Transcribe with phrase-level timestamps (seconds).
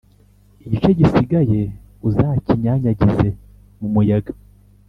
[0.65, 1.59] igice gisigaye
[2.07, 3.27] uzakinyanyagize
[3.79, 4.33] mu muyaga